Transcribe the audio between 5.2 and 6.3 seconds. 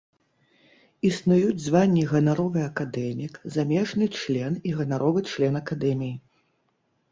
член акадэміі.